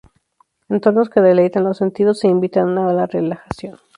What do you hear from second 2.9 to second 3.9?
la relajación.